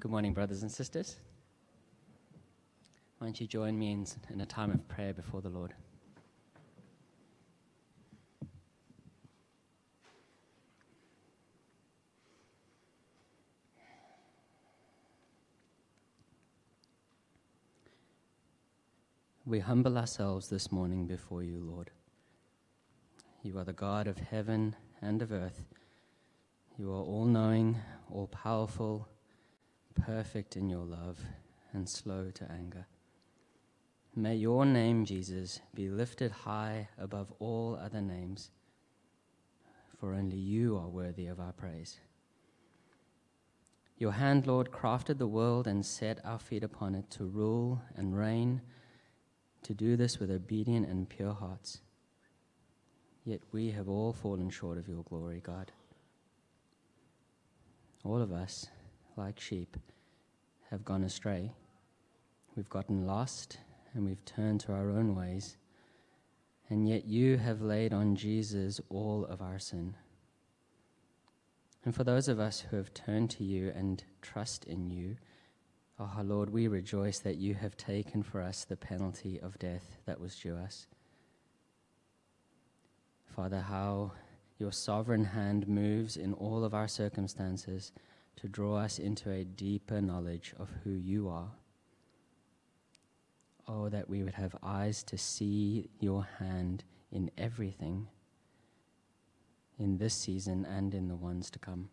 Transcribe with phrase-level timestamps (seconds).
[0.00, 1.16] Good morning, brothers and sisters.
[3.18, 5.74] Why don't you join me in, in a time of prayer before the Lord?
[19.44, 21.90] We humble ourselves this morning before you, Lord.
[23.42, 25.64] You are the God of heaven and of earth.
[26.78, 27.78] You are all knowing,
[28.12, 29.08] all powerful,
[30.04, 31.18] perfect in your love,
[31.72, 32.86] and slow to anger.
[34.16, 38.50] May your name, Jesus, be lifted high above all other names,
[40.00, 41.98] for only you are worthy of our praise.
[43.96, 48.16] Your hand, Lord, crafted the world and set our feet upon it to rule and
[48.16, 48.60] reign
[49.62, 51.80] to do this with obedient and pure hearts.
[53.24, 55.72] Yet we have all fallen short of your glory, God.
[58.04, 58.68] All of us,
[59.16, 59.76] like sheep,
[60.70, 61.52] have gone astray.
[62.56, 63.58] We've gotten lost
[63.94, 65.56] and we've turned to our own ways.
[66.68, 69.96] And yet you have laid on Jesus all of our sin.
[71.84, 75.16] And for those of us who have turned to you and trust in you,
[76.00, 80.20] Oh, Lord, we rejoice that you have taken for us the penalty of death that
[80.20, 80.86] was due us.
[83.26, 84.12] Father, how
[84.60, 87.90] your sovereign hand moves in all of our circumstances
[88.40, 91.50] to draw us into a deeper knowledge of who you are.
[93.66, 98.06] Oh, that we would have eyes to see your hand in everything
[99.78, 101.88] in this season and in the ones to come.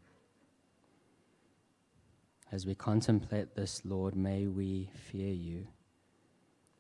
[2.51, 5.67] As we contemplate this, Lord, may we fear you.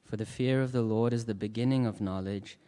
[0.03, 2.59] For the fear of the Lord is the beginning of knowledge,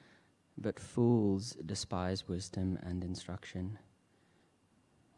[0.58, 3.78] but fools despise wisdom and instruction.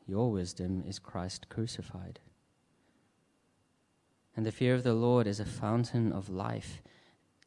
[0.09, 2.19] Your wisdom is Christ crucified.
[4.35, 6.81] And the fear of the Lord is a fountain of life,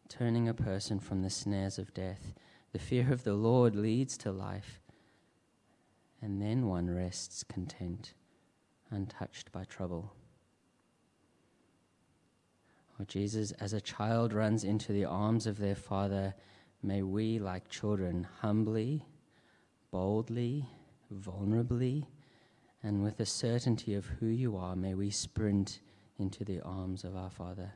[0.08, 2.34] turning a person from the snares of death.
[2.72, 4.80] The fear of the Lord leads to life,
[6.20, 8.14] and then one rests content,
[8.92, 10.12] untouched by trouble.
[13.00, 16.32] Oh, Jesus, as a child runs into the arms of their father,
[16.80, 19.04] may we, like children, humbly,
[19.90, 20.68] boldly,
[21.12, 22.06] vulnerably,
[22.82, 25.80] and with the certainty of who you are, may we sprint
[26.18, 27.72] into the arms of our Father.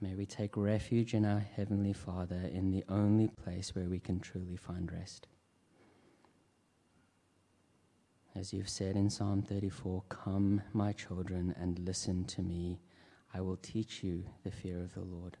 [0.00, 4.20] May we take refuge in our Heavenly Father in the only place where we can
[4.20, 5.26] truly find rest.
[8.34, 12.78] As you've said in Psalm 34, Come, my children, and listen to me.
[13.34, 15.36] I will teach you the fear of the Lord.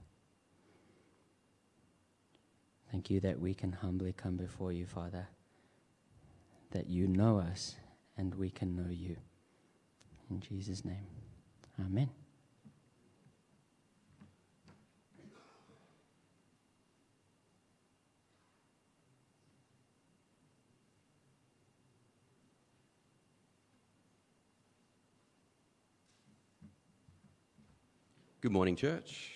[2.90, 5.28] Thank you that we can humbly come before you, Father,
[6.70, 7.76] that you know us
[8.16, 9.16] and we can know you.
[10.30, 11.06] In Jesus' name,
[11.80, 12.10] Amen.
[28.40, 29.32] Good morning, church.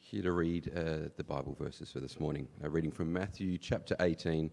[0.00, 2.48] Here to read uh, the Bible verses for this morning.
[2.62, 4.50] A reading from Matthew chapter 18,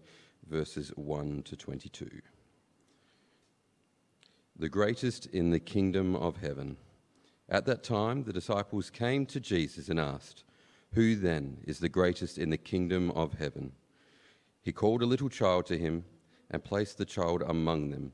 [0.48, 2.08] verses 1 to 22.
[4.58, 6.76] The greatest in the kingdom of heaven.
[7.48, 10.44] At that time, the disciples came to Jesus and asked,
[10.92, 13.72] Who then is the greatest in the kingdom of heaven?
[14.62, 16.04] He called a little child to him
[16.50, 18.12] and placed the child among them.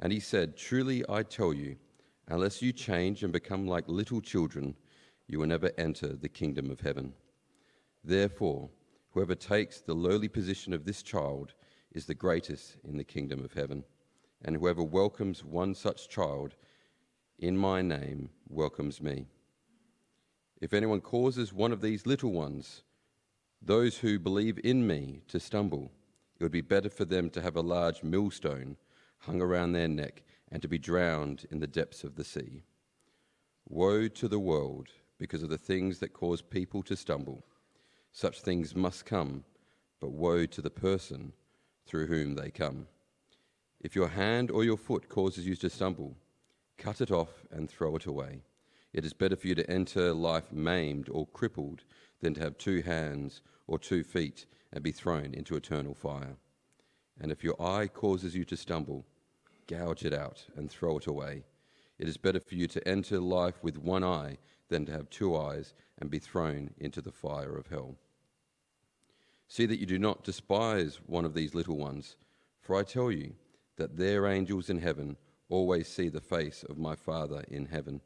[0.00, 1.76] And he said, Truly I tell you,
[2.30, 4.74] Unless you change and become like little children,
[5.26, 7.14] you will never enter the kingdom of heaven.
[8.04, 8.68] Therefore,
[9.12, 11.54] whoever takes the lowly position of this child
[11.98, 13.82] is the greatest in the kingdom of heaven.
[14.44, 16.54] And whoever welcomes one such child
[17.40, 19.26] in my name welcomes me.
[20.60, 22.84] If anyone causes one of these little ones,
[23.60, 25.90] those who believe in me, to stumble,
[26.38, 28.76] it would be better for them to have a large millstone
[29.18, 30.22] hung around their neck
[30.52, 32.62] and to be drowned in the depths of the sea.
[33.68, 34.86] Woe to the world
[35.18, 37.44] because of the things that cause people to stumble.
[38.12, 39.42] Such things must come,
[40.00, 41.32] but woe to the person
[41.88, 42.86] through whom they come.
[43.80, 46.14] If your hand or your foot causes you to stumble,
[46.76, 48.42] cut it off and throw it away.
[48.92, 51.84] It is better for you to enter life maimed or crippled
[52.20, 56.36] than to have two hands or two feet and be thrown into eternal fire.
[57.20, 59.06] And if your eye causes you to stumble,
[59.66, 61.44] gouge it out and throw it away.
[61.98, 64.38] It is better for you to enter life with one eye
[64.68, 67.96] than to have two eyes and be thrown into the fire of hell.
[69.48, 72.16] See that you do not despise one of these little ones,
[72.60, 73.32] for I tell you
[73.76, 75.16] that their angels in heaven
[75.48, 78.02] always see the face of my Father in heaven.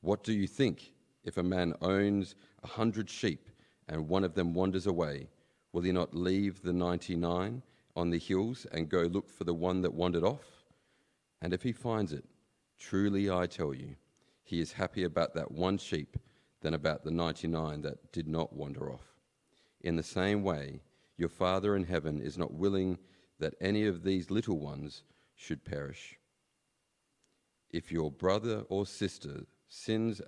[0.00, 0.92] What do you think
[1.22, 2.34] if a man owns
[2.64, 3.50] a hundred sheep
[3.88, 5.28] and one of them wanders away?
[5.72, 7.62] Will he not leave the ninety nine
[7.94, 10.64] on the hills and go look for the one that wandered off?
[11.42, 12.24] And if he finds it,
[12.78, 13.96] truly I tell you,
[14.42, 16.16] he is happier about that one sheep
[16.62, 19.11] than about the ninety nine that did not wander off.
[19.82, 20.80] In the same way,
[21.16, 22.98] your Father in heaven is not willing
[23.38, 25.02] that any of these little ones
[25.34, 26.18] should perish.
[27.70, 30.20] If your brother or sister sins,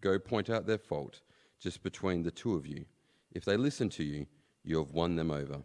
[0.00, 1.22] go point out their fault
[1.58, 2.84] just between the two of you.
[3.32, 4.26] If they listen to you,
[4.64, 5.62] you have won them over.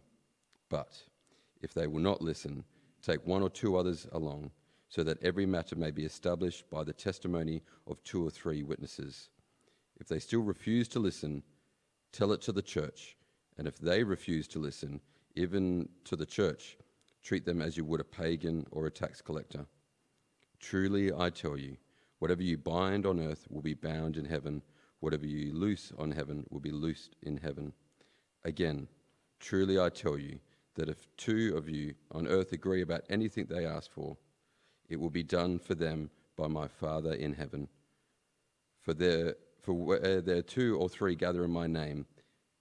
[0.69, 1.01] But
[1.61, 2.63] if they will not listen,
[3.01, 4.51] take one or two others along,
[4.87, 9.29] so that every matter may be established by the testimony of two or three witnesses.
[9.99, 11.43] If they still refuse to listen,
[12.11, 13.17] tell it to the church.
[13.57, 14.99] And if they refuse to listen,
[15.35, 16.77] even to the church,
[17.23, 19.65] treat them as you would a pagan or a tax collector.
[20.59, 21.77] Truly, I tell you,
[22.19, 24.61] whatever you bind on earth will be bound in heaven,
[24.99, 27.73] whatever you loose on heaven will be loosed in heaven.
[28.43, 28.87] Again,
[29.39, 30.39] truly I tell you
[30.75, 34.17] that if two of you on earth agree about anything they ask for,
[34.89, 37.67] it will be done for them by my Father in heaven.
[38.81, 42.05] For there, for where there are two or three gather in my name,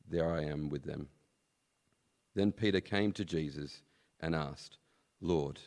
[0.08, 1.08] there I am with them.
[2.34, 3.82] Then Peter came to Jesus
[4.20, 4.78] and asked,
[5.20, 5.60] Lord,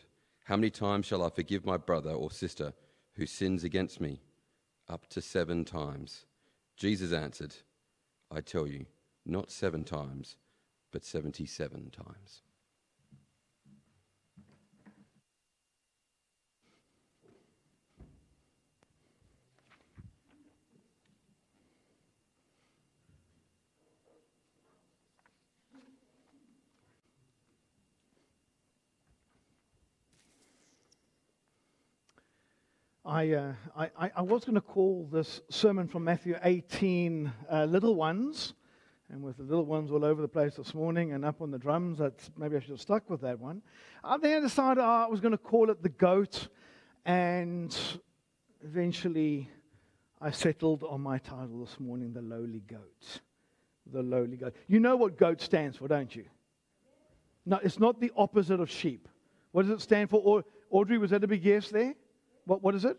[0.45, 2.73] how many times shall I forgive my brother or sister
[3.15, 4.21] who sins against me?
[4.89, 6.25] Up to seven times.
[6.75, 7.55] Jesus answered,
[8.31, 8.85] I tell you,
[9.25, 10.37] not seven times,
[10.91, 12.43] but 77 times.
[33.07, 37.95] I, uh, I, I was going to call this sermon from Matthew 18 uh, Little
[37.95, 38.53] Ones.
[39.09, 41.57] And with the little ones all over the place this morning and up on the
[41.57, 43.61] drums, that's, maybe I should have stuck with that one.
[44.03, 46.49] I then decided oh, I was going to call it the goat.
[47.05, 47.73] And
[48.61, 49.49] eventually
[50.19, 53.21] I settled on my title this morning, The Lowly Goat.
[53.89, 54.53] The Lowly Goat.
[54.67, 56.25] You know what goat stands for, don't you?
[57.45, 59.07] No, it's not the opposite of sheep.
[59.53, 60.43] What does it stand for?
[60.69, 61.95] Audrey, was that a big yes there?
[62.47, 62.97] What, what is it?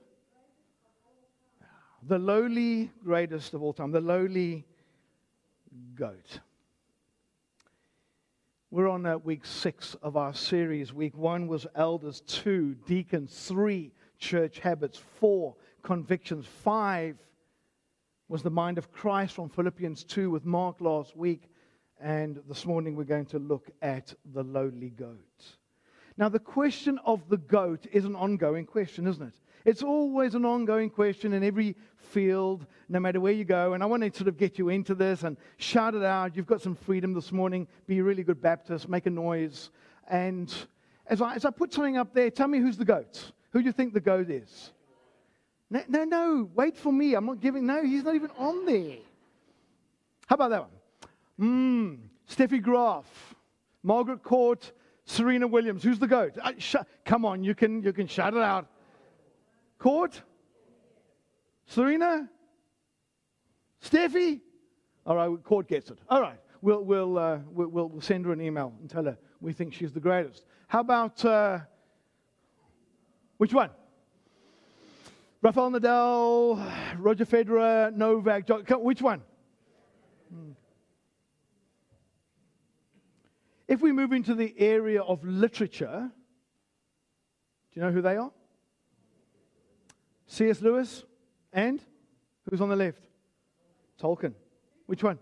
[2.07, 4.67] The lowly greatest of all time, the lowly
[5.95, 6.41] goat.
[8.71, 10.93] We're on uh, week six of our series.
[10.93, 17.17] Week one was elders, two, deacons, three, church habits, four, convictions, five
[18.29, 21.49] was the mind of Christ from Philippians 2 with Mark last week.
[21.99, 25.57] And this morning we're going to look at the lowly goat.
[26.19, 29.35] Now, the question of the goat is an ongoing question, isn't it?
[29.65, 33.75] It's always an ongoing question in every field, no matter where you go.
[33.75, 36.35] And I want to sort of get you into this and shout it out.
[36.35, 37.69] You've got some freedom this morning.
[37.87, 38.89] Be a really good Baptist.
[38.89, 39.71] Make a noise.
[40.09, 40.53] And
[41.07, 43.31] as I, as I put something up there, tell me who's the goat.
[43.53, 44.73] Who do you think the goat is?
[45.71, 46.51] No, no, no.
[46.55, 47.15] Wait for me.
[47.15, 47.65] I'm not giving.
[47.65, 48.97] No, he's not even on there.
[50.27, 50.71] How about that one?
[51.41, 51.99] Mmm.
[52.29, 53.07] Steffi Graf,
[53.83, 54.73] Margaret Court,
[55.09, 55.83] Serena Williams.
[55.83, 56.37] Who's the goat?
[56.41, 56.77] Uh, sh-
[57.07, 58.67] come on, you can, you can shout it out.
[59.79, 60.21] Court?
[61.67, 62.29] Serena?
[63.83, 64.41] Steffi?
[65.07, 65.99] All right, Court gets it.
[66.11, 69.55] All right, we'll, we'll, uh, we'll, we'll, send her an email and tell her we
[69.55, 70.45] think she's the greatest.
[70.67, 71.61] How about, uh,
[73.39, 73.71] which one?
[75.41, 78.47] Rafael Nadal, Roger Federer, Novak,
[78.83, 79.23] which one?
[80.31, 80.51] Hmm.
[83.69, 86.11] If we move into the area of literature,
[87.71, 88.33] do you know who they are?
[90.27, 90.63] C.S.
[90.63, 91.05] Lewis
[91.53, 91.85] and
[92.49, 93.03] who's on the left?
[94.01, 94.33] Tolkien.
[94.87, 95.19] Which one?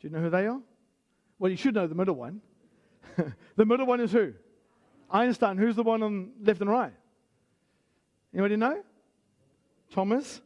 [0.00, 0.60] Do you know who they are?
[1.40, 2.40] Well, you should know the middle one.
[3.56, 4.34] the middle one is who?
[5.10, 5.58] Einstein.
[5.58, 6.92] Who's the one on left and right?
[8.32, 8.82] Anybody know?
[9.90, 10.40] Thomas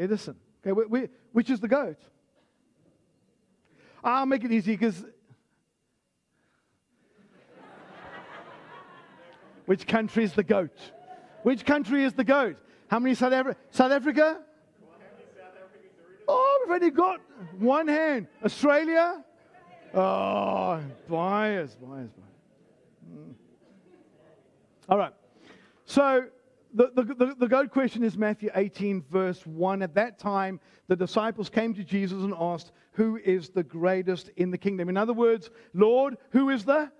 [0.00, 0.36] Edison.
[0.62, 1.98] Okay, we, we, which is the goat?
[4.02, 5.04] I'll make it easy because.
[9.66, 10.76] which country is the goat?
[11.42, 12.56] Which country is the goat?
[12.88, 14.40] How many South, Afri- South Africa?
[16.26, 17.20] Oh, we've only got
[17.58, 18.26] one hand.
[18.44, 19.22] Australia?
[19.94, 22.10] Oh, bias, bias, bias.
[23.12, 23.34] Mm.
[24.88, 25.12] All right.
[25.84, 26.26] So
[26.74, 29.82] the, the, the, the goat question is Matthew 18, verse 1.
[29.82, 34.50] At that time, the disciples came to Jesus and asked, Who is the greatest in
[34.50, 34.88] the kingdom?
[34.88, 36.90] In other words, Lord, who is the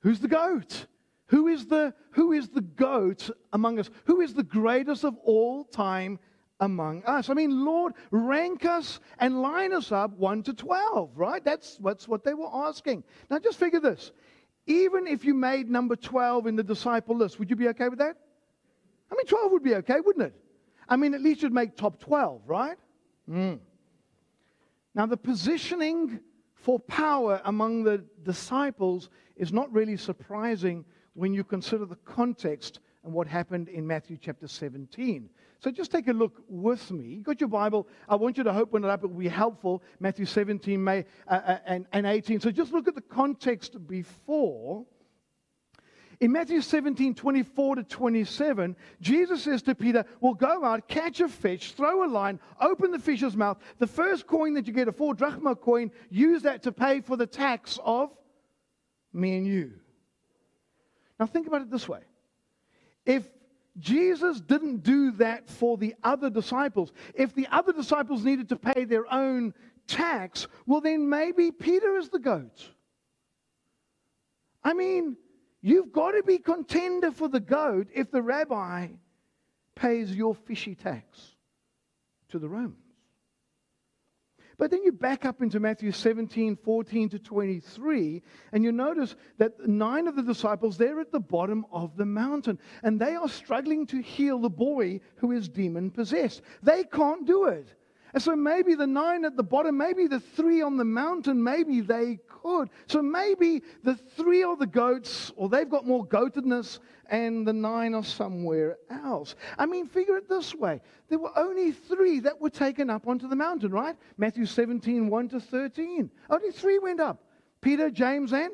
[0.00, 0.86] who's the goat?
[1.28, 3.90] Who is the who is the goat among us?
[4.04, 6.18] Who is the greatest of all time
[6.60, 7.28] among us?
[7.28, 11.44] I mean, Lord, rank us and line us up 1 to 12, right?
[11.44, 13.04] That's, that's what they were asking.
[13.30, 14.12] Now just figure this.
[14.66, 17.98] Even if you made number 12 in the disciple list, would you be okay with
[17.98, 18.16] that?
[19.10, 20.34] I mean, 12 would be okay, wouldn't it?
[20.88, 22.76] I mean, at least you'd make top 12, right?
[23.28, 23.58] Mm.
[24.94, 26.20] Now, the positioning
[26.54, 30.84] for power among the disciples is not really surprising
[31.14, 35.28] when you consider the context and what happened in Matthew chapter 17.
[35.60, 37.04] So just take a look with me.
[37.06, 37.88] You got your Bible.
[38.08, 39.04] I want you to open it up.
[39.04, 39.82] It will be helpful.
[40.00, 42.40] Matthew 17 May, uh, uh, and, and 18.
[42.40, 44.84] So just look at the context before.
[46.20, 51.28] In Matthew 17, 24 to 27, Jesus says to Peter, Well, go out, catch a
[51.28, 53.58] fish, throw a line, open the fish's mouth.
[53.78, 57.16] The first coin that you get, a four drachma coin, use that to pay for
[57.16, 58.10] the tax of
[59.12, 59.72] me and you.
[61.20, 62.00] Now, think about it this way.
[63.04, 63.28] If
[63.78, 68.84] Jesus didn't do that for the other disciples, if the other disciples needed to pay
[68.84, 69.52] their own
[69.86, 72.70] tax, well, then maybe Peter is the goat.
[74.64, 75.16] I mean,
[75.62, 78.88] You've got to be contender for the goat if the rabbi
[79.74, 81.34] pays your fishy tax
[82.28, 82.76] to the Romans.
[84.58, 88.22] But then you back up into Matthew 17, 14 to 23,
[88.52, 92.58] and you notice that nine of the disciples, they're at the bottom of the mountain,
[92.82, 96.40] and they are struggling to heal the boy who is demon possessed.
[96.62, 97.68] They can't do it.
[98.14, 101.82] And so maybe the nine at the bottom, maybe the three on the mountain, maybe
[101.82, 102.20] they
[102.86, 107.94] So maybe the three are the goats, or they've got more goatedness, and the nine
[107.94, 109.34] are somewhere else.
[109.58, 113.28] I mean, figure it this way there were only three that were taken up onto
[113.28, 113.96] the mountain, right?
[114.16, 116.10] Matthew 17, 1 to 13.
[116.30, 117.22] Only three went up
[117.60, 118.52] Peter, James, and,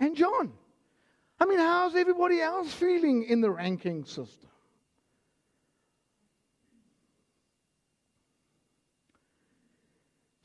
[0.00, 0.52] and John.
[1.38, 4.50] I mean, how's everybody else feeling in the ranking system?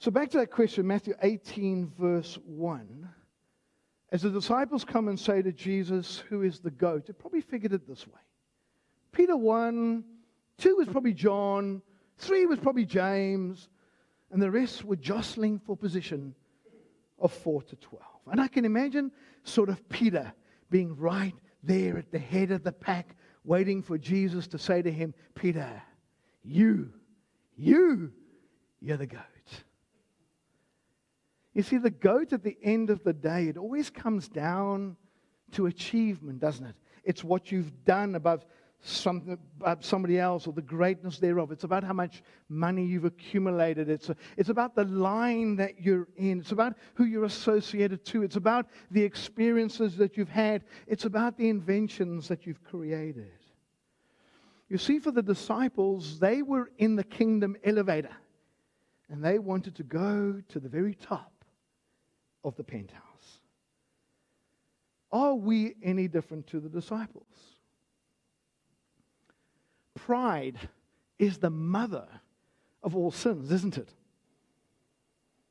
[0.02, 3.08] So, back to that question, Matthew 18, verse 1.
[4.12, 7.06] As the disciples come and say to Jesus, Who is the goat?
[7.06, 8.20] They probably figured it this way
[9.12, 10.04] Peter 1,
[10.58, 11.84] 2 was probably John,
[12.18, 13.70] 3 was probably James,
[14.32, 16.34] and the rest were jostling for position
[17.20, 18.04] of 4 to 12.
[18.32, 19.12] And I can imagine
[19.44, 20.34] sort of Peter
[20.72, 24.92] being right there at the head of the pack, waiting for Jesus to say to
[24.92, 25.80] him, Peter,
[26.44, 26.92] you,
[27.56, 28.12] you,
[28.80, 29.22] you're the goat.
[31.54, 34.96] You see, the goat at the end of the day, it always comes down
[35.52, 36.76] to achievement, doesn't it?
[37.04, 38.46] It's what you've done above,
[38.80, 41.52] some, above somebody else or the greatness thereof.
[41.52, 43.90] It's about how much money you've accumulated.
[43.90, 46.40] It's, a, it's about the line that you're in.
[46.40, 48.24] It's about who you're associated to.
[48.24, 50.64] It's about the experiences that you've had.
[50.88, 53.32] It's about the inventions that you've created.
[54.70, 58.16] You see, for the disciples, they were in the kingdom elevator
[59.10, 61.41] and they wanted to go to the very top
[62.44, 63.02] of the penthouse.
[65.12, 67.26] Are we any different to the disciples?
[69.96, 70.58] Pride
[71.20, 72.08] is the mother
[72.82, 73.90] of all sins, isn't it?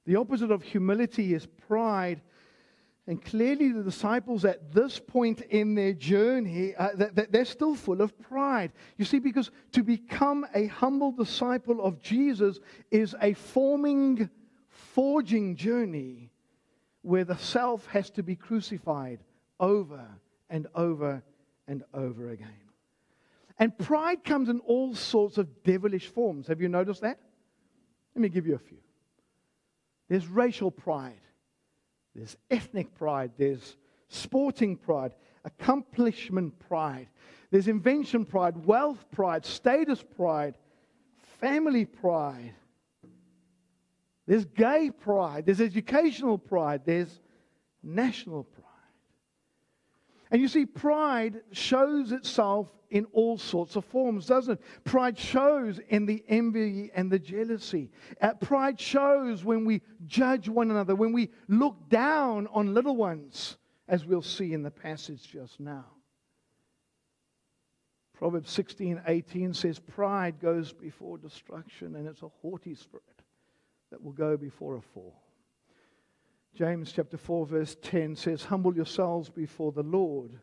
[0.06, 2.22] The opposite of humility is pride.
[3.06, 8.18] And clearly, the disciples at this point in their journey, uh, they're still full of
[8.18, 8.72] pride.
[8.96, 14.30] You see, because to become a humble disciple of Jesus is a forming,
[14.68, 16.29] forging journey
[17.02, 19.20] where the self has to be crucified
[19.58, 20.06] over
[20.48, 21.22] and over
[21.66, 22.48] and over again.
[23.58, 26.46] And pride comes in all sorts of devilish forms.
[26.48, 27.18] Have you noticed that?
[28.14, 28.78] Let me give you a few.
[30.08, 31.20] There's racial pride,
[32.14, 33.76] there's ethnic pride, there's
[34.08, 35.14] sporting pride,
[35.44, 37.06] accomplishment pride,
[37.50, 40.56] there's invention pride, wealth pride, status pride,
[41.40, 42.54] family pride.
[44.30, 47.18] There's gay pride, there's educational pride, there's
[47.82, 48.64] national pride.
[50.30, 54.84] And you see, pride shows itself in all sorts of forms, doesn't it?
[54.84, 57.90] Pride shows in the envy and the jealousy.
[58.20, 63.56] Uh, pride shows when we judge one another, when we look down on little ones,
[63.88, 65.86] as we'll see in the passage just now.
[68.14, 73.19] Proverbs 16 18 says, Pride goes before destruction, and it's a haughty spirit
[73.90, 75.14] that will go before a fall.
[76.54, 80.38] James chapter 4, verse 10 says, Humble yourselves before the Lord,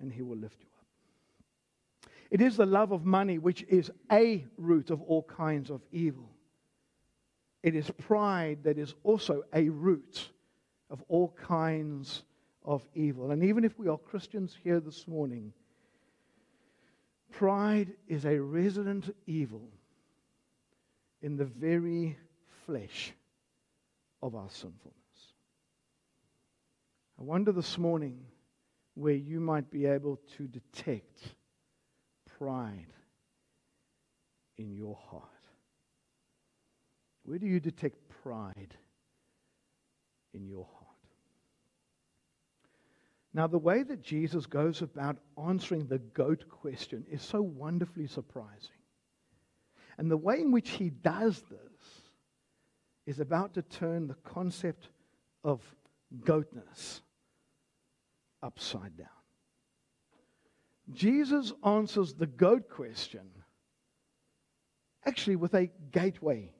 [0.00, 2.10] and he will lift you up.
[2.30, 6.30] It is the love of money, which is a root of all kinds of evil.
[7.62, 10.30] It is pride that is also a root
[10.90, 12.22] of all kinds
[12.64, 13.32] of evil.
[13.32, 15.52] And even if we are Christians here this morning,
[17.32, 19.68] pride is a resident evil
[21.22, 22.16] in the very
[22.66, 23.12] flesh
[24.22, 24.94] of our sinfulness.
[27.18, 28.18] I wonder this morning
[28.94, 31.34] where you might be able to detect
[32.38, 32.92] pride
[34.58, 35.22] in your heart.
[37.24, 38.74] Where do you detect pride
[40.32, 40.86] in your heart?
[43.34, 48.75] Now, the way that Jesus goes about answering the goat question is so wonderfully surprising.
[49.98, 51.60] And the way in which he does this
[53.06, 54.88] is about to turn the concept
[55.44, 55.62] of
[56.24, 57.02] goatness
[58.42, 59.08] upside down.
[60.92, 63.28] Jesus answers the goat question
[65.04, 66.50] actually with a gateway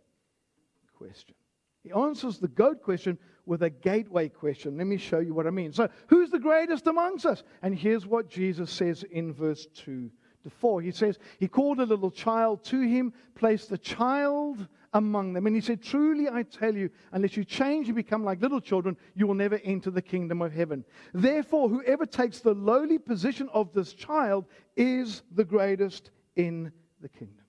[0.97, 1.35] question.
[1.83, 4.76] He answers the goat question with a gateway question.
[4.76, 5.73] Let me show you what I mean.
[5.73, 7.43] So, who's the greatest amongst us?
[7.62, 10.11] And here's what Jesus says in verse 2
[10.47, 10.81] to 4.
[10.81, 15.47] He says, He called a little child to him, placed the child among them.
[15.47, 18.97] And he said, Truly I tell you, unless you change and become like little children,
[19.15, 20.85] you will never enter the kingdom of heaven.
[21.12, 27.45] Therefore, whoever takes the lowly position of this child is the greatest in the kingdom.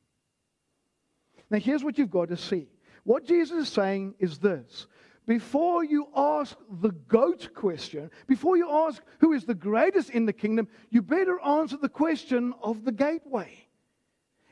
[1.50, 2.68] Now, here's what you've got to see.
[3.04, 4.88] What Jesus is saying is this
[5.28, 10.34] before you ask the goat question, before you ask who is the greatest in the
[10.34, 13.68] kingdom, you better answer the question of the gateway.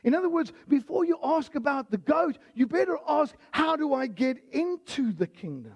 [0.04, 4.06] In other words, before you ask about the goat, you better ask, how do I
[4.06, 5.74] get into the kingdom?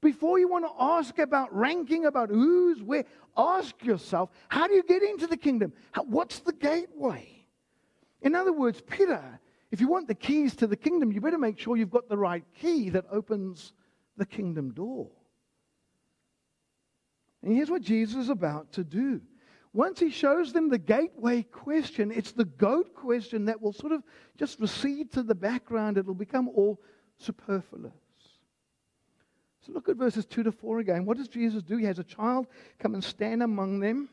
[0.00, 3.04] Before you want to ask about ranking, about who's where,
[3.36, 5.72] ask yourself, how do you get into the kingdom?
[5.92, 7.46] How, what's the gateway?
[8.22, 11.58] In other words, Peter, if you want the keys to the kingdom, you better make
[11.58, 13.72] sure you've got the right key that opens
[14.18, 15.08] the kingdom door.
[17.42, 19.20] And here's what Jesus is about to do
[19.72, 24.02] once he shows them the gateway question, it's the goat question that will sort of
[24.36, 25.98] just recede to the background.
[25.98, 26.80] It'll become all
[27.18, 27.92] superfluous.
[29.60, 31.04] So look at verses 2 to 4 again.
[31.04, 31.76] What does Jesus do?
[31.76, 32.46] He has a child
[32.78, 34.08] come and stand among them.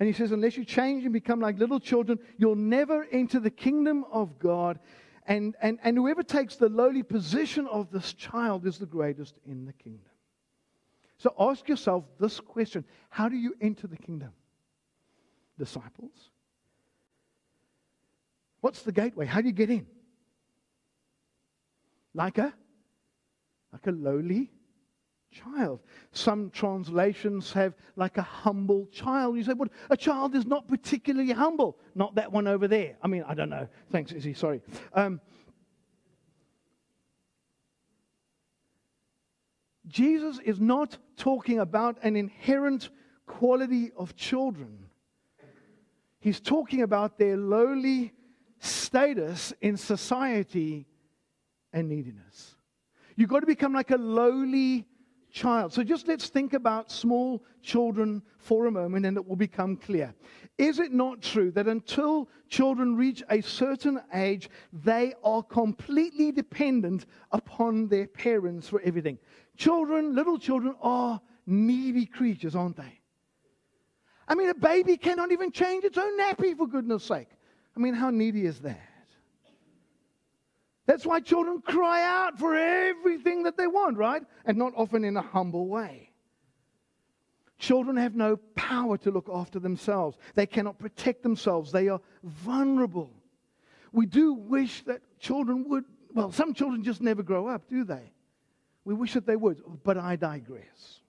[0.00, 3.50] And he says, Unless you change and become like little children, you'll never enter the
[3.50, 4.78] kingdom of God.
[5.26, 9.66] And, and, and whoever takes the lowly position of this child is the greatest in
[9.66, 10.10] the kingdom.
[11.18, 14.32] So ask yourself this question How do you enter the kingdom?
[15.58, 16.30] disciples?
[18.60, 19.26] What's the gateway?
[19.26, 19.86] How do you get in?
[22.14, 22.52] Like a
[23.72, 24.50] like a lowly
[25.44, 25.80] child.
[26.12, 29.36] Some translations have like a humble child.
[29.36, 31.78] You say, well, a child is not particularly humble.
[31.94, 32.96] Not that one over there.
[33.02, 33.68] I mean, I don't know.
[33.90, 34.34] Thanks, Izzy.
[34.34, 34.60] Sorry.
[34.92, 35.20] Um,
[39.86, 42.90] Jesus is not talking about an inherent
[43.26, 44.86] quality of children.
[46.18, 48.12] He's talking about their lowly
[48.58, 50.86] status in society
[51.72, 52.56] and neediness.
[53.16, 54.86] You've got to become like a lowly
[55.36, 55.72] child.
[55.72, 60.14] So just let's think about small children for a moment and it will become clear.
[60.56, 67.04] Is it not true that until children reach a certain age, they are completely dependent
[67.32, 69.18] upon their parents for everything?
[69.58, 73.00] Children, little children, are needy creatures, aren't they?
[74.26, 77.28] I mean, a baby cannot even change its own nappy, for goodness sake.
[77.76, 78.80] I mean, how needy is that?
[80.86, 84.22] That's why children cry out for everything that they want, right?
[84.44, 86.12] And not often in a humble way.
[87.58, 93.10] Children have no power to look after themselves, they cannot protect themselves, they are vulnerable.
[93.92, 98.12] We do wish that children would, well, some children just never grow up, do they?
[98.84, 101.00] We wish that they would, but I digress.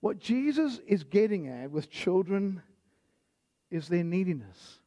[0.00, 2.62] What Jesus is getting at with children
[3.70, 4.79] is their neediness.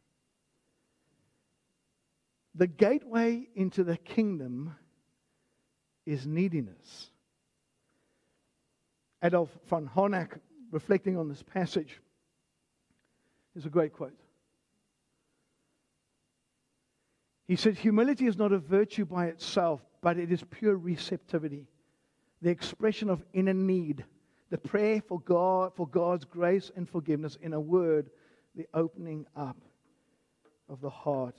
[2.55, 4.75] The gateway into the kingdom
[6.05, 7.09] is neediness.
[9.23, 10.39] Adolf von Harnack,
[10.71, 11.99] reflecting on this passage,
[13.55, 14.17] is a great quote.
[17.47, 21.67] He said, Humility is not a virtue by itself, but it is pure receptivity,
[22.41, 24.03] the expression of inner need
[24.53, 27.39] the prayer for God, for God's grace and forgiveness.
[27.41, 28.11] In a word,
[28.55, 29.57] the opening up
[30.69, 31.35] of the heart.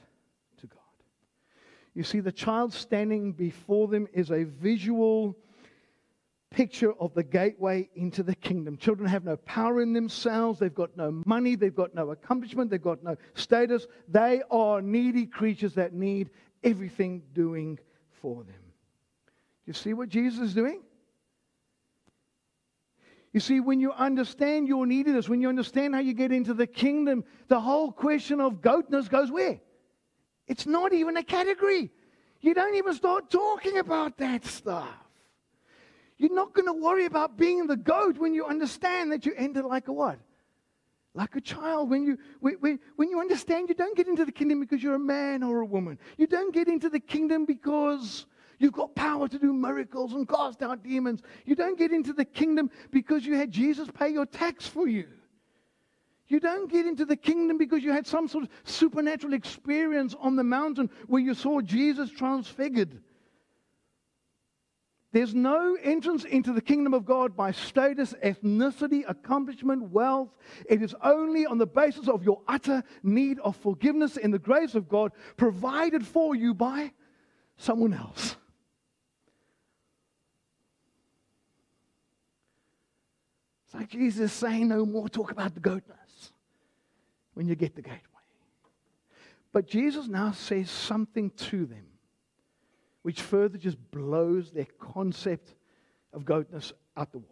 [1.94, 5.36] You see, the child standing before them is a visual
[6.50, 8.76] picture of the gateway into the kingdom.
[8.76, 10.58] Children have no power in themselves.
[10.58, 11.54] They've got no money.
[11.56, 12.70] They've got no accomplishment.
[12.70, 13.86] They've got no status.
[14.08, 16.30] They are needy creatures that need
[16.62, 17.78] everything doing
[18.20, 18.54] for them.
[19.66, 20.82] You see what Jesus is doing?
[23.32, 26.68] You see, when you understand your neediness, when you understand how you get into the
[26.68, 29.60] kingdom, the whole question of goatness goes where?
[30.46, 31.90] It's not even a category.
[32.40, 34.88] You don't even start talking about that stuff.
[36.18, 39.62] You're not going to worry about being the goat when you understand that you enter
[39.62, 40.18] like a what?
[41.14, 41.90] Like a child.
[41.90, 44.98] When you, when, when you understand you don't get into the kingdom because you're a
[44.98, 45.98] man or a woman.
[46.18, 48.26] You don't get into the kingdom because
[48.58, 51.22] you've got power to do miracles and cast out demons.
[51.46, 55.06] You don't get into the kingdom because you had Jesus pay your tax for you.
[56.28, 60.36] You don't get into the kingdom because you had some sort of supernatural experience on
[60.36, 63.00] the mountain where you saw Jesus transfigured.
[65.12, 70.30] There's no entrance into the kingdom of God by status, ethnicity, accomplishment, wealth.
[70.68, 74.74] It is only on the basis of your utter need of forgiveness in the grace
[74.74, 76.90] of God provided for you by
[77.58, 78.34] someone else.
[83.66, 86.03] It's like Jesus saying, No more talk about the goatness
[87.34, 88.00] when you get the gateway.
[89.52, 91.86] But Jesus now says something to them
[93.02, 95.54] which further just blows their concept
[96.12, 97.30] of goatness out the water.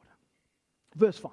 [0.95, 1.33] Verse 5.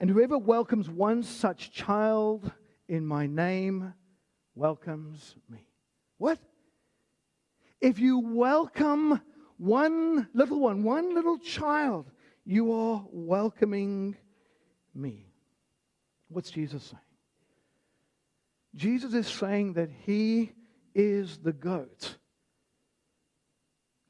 [0.00, 2.52] And whoever welcomes one such child
[2.88, 3.94] in my name
[4.54, 5.66] welcomes me.
[6.18, 6.38] What?
[7.80, 9.20] If you welcome
[9.58, 12.10] one little one, one little child,
[12.44, 14.16] you are welcoming
[14.94, 15.26] me.
[16.28, 17.00] What's Jesus saying?
[18.74, 20.52] Jesus is saying that he
[20.94, 22.16] is the goat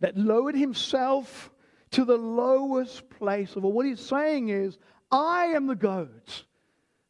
[0.01, 1.51] that lowered himself
[1.91, 3.73] to the lowest place of all.
[3.73, 4.79] What he's saying is,
[5.11, 6.45] I am the goat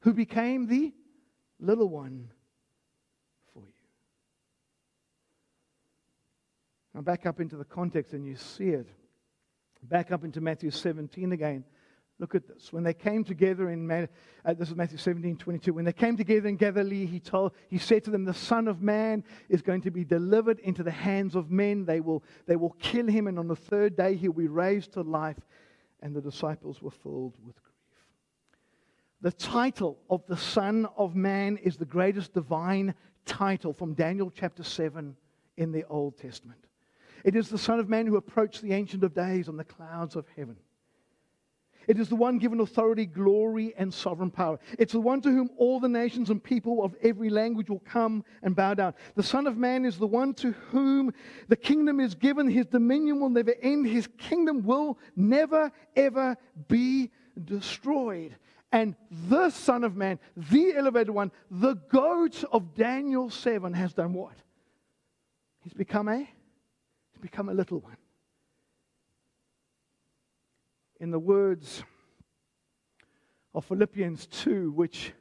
[0.01, 0.92] who became the
[1.59, 2.31] little one
[3.53, 3.73] for you.
[6.94, 8.88] Now, back up into the context and you see it.
[9.83, 11.64] Back up into Matthew 17 again.
[12.20, 12.72] Look at this.
[12.72, 14.07] When they came together in, uh,
[14.54, 15.74] this is Matthew 17, 22.
[15.74, 18.80] When they came together in Galilee, he, told, he said to them, The Son of
[18.80, 21.85] Man is going to be delivered into the hands of men.
[21.85, 25.02] They will, they will kill him, and on the third day he'll be raised to
[25.02, 25.40] life.
[26.02, 27.74] And the disciples were filled with grief.
[29.20, 32.94] The title of the Son of Man is the greatest divine
[33.26, 35.16] title from Daniel chapter 7
[35.57, 36.64] in the Old Testament.
[37.25, 40.15] It is the Son of Man who approached the Ancient of Days on the clouds
[40.15, 40.57] of heaven.
[41.87, 44.59] It is the one given authority, glory, and sovereign power.
[44.79, 48.25] It's the one to whom all the nations and people of every language will come
[48.43, 48.95] and bow down.
[49.17, 51.13] The Son of Man is the one to whom
[51.49, 52.49] the kingdom is given.
[52.49, 53.87] His dominion will never end.
[53.87, 56.37] His kingdom will never, ever
[56.69, 57.11] be
[57.43, 58.37] destroyed.
[58.73, 58.97] And
[59.29, 64.35] the Son of Man, the elevated one, the goat of Daniel 7, has done what?
[65.61, 66.29] He's become a,
[67.25, 67.97] become a little one
[71.01, 71.83] in the words
[73.55, 75.15] of Philippians 2, which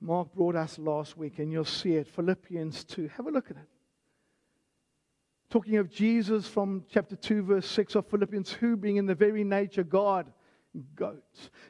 [0.00, 2.08] Mark brought us last week, and you'll see it.
[2.08, 3.10] Philippians 2.
[3.16, 3.68] Have a look at it.
[5.50, 9.44] Talking of Jesus from chapter 2, verse 6 of Philippians, who being in the very
[9.44, 10.32] nature God,
[10.96, 11.22] goat,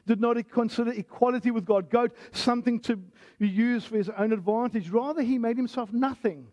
[0.07, 2.95] did not consider equality with God, goat, something to
[3.37, 4.89] be used for his own advantage.
[4.89, 6.47] Rather, he made himself nothing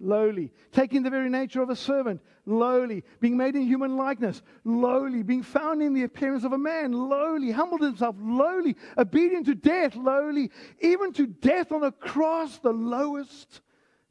[0.00, 5.22] lowly, taking the very nature of a servant, lowly, being made in human likeness, lowly,
[5.22, 9.96] being found in the appearance of a man, lowly, humbled himself, lowly, obedient to death,
[9.96, 13.60] lowly, even to death on a cross, the lowest,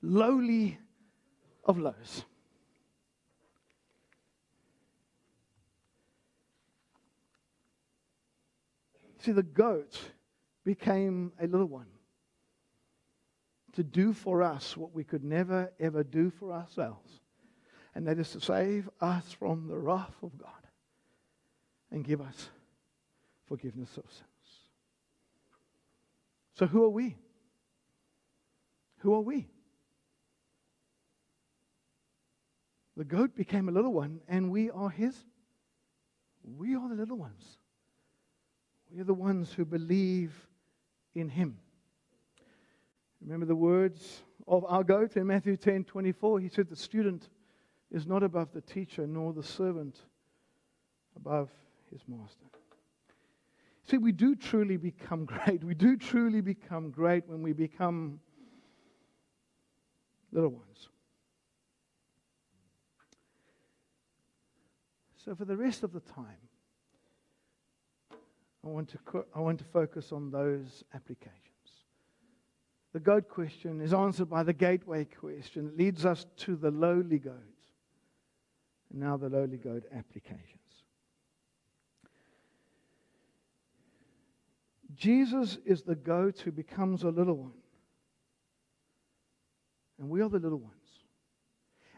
[0.01, 0.77] lowly
[1.63, 2.25] of lows.
[9.19, 9.99] See, the goat
[10.63, 11.87] became a little one
[13.77, 17.21] to do for us what we could never, ever do for ourselves.
[17.93, 20.49] And that is to save us from the wrath of God
[21.91, 22.49] and give us
[23.45, 24.23] forgiveness of sins.
[26.55, 27.17] So, who are we?
[29.01, 29.47] Who are we?
[32.95, 35.15] The goat became a little one, and we are his.
[36.43, 37.59] We are the little ones.
[38.91, 40.33] We are the ones who believe
[41.13, 41.59] in him.
[43.21, 46.39] Remember the words of our goat in Matthew 10 24?
[46.39, 47.29] He said, The student
[47.91, 49.97] is not above the teacher, nor the servant
[51.15, 51.49] above
[51.91, 52.45] his master.
[53.83, 55.63] See, we do truly become great.
[55.63, 58.19] We do truly become great when we become
[60.31, 60.89] little ones.
[65.15, 66.47] So, for the rest of the time,
[68.63, 71.46] I want to, I want to focus on those applications.
[72.97, 75.67] The goat question is answered by the gateway question.
[75.67, 77.35] It leads us to the lowly goat.
[78.89, 80.57] And now the lowly goat applications.
[84.95, 87.53] Jesus is the goat who becomes a little one.
[89.99, 90.73] And we are the little ones.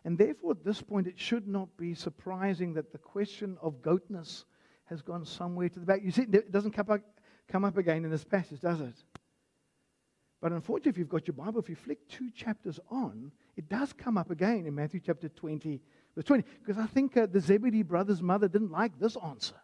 [0.03, 4.43] And therefore, at this point, it should not be surprising that the question of goatness
[4.83, 6.01] has gone somewhere to the back.
[6.03, 6.99] You see, it doesn't come up,
[7.47, 8.95] come up again in this passage, does it?
[10.41, 13.91] But unfortunately, if you've got your Bible, if you flick two chapters on, it does
[13.91, 15.81] come up again in Matthew chapter 20,
[16.15, 16.43] verse 20.
[16.65, 19.55] Because I think uh, the Zebedee brothers' mother didn't like this answer.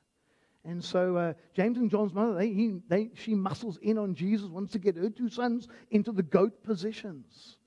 [0.65, 4.49] And so uh, James and John's mother, they, he, they, she muscles in on Jesus,
[4.49, 7.57] wants to get her two sons into the goat positions.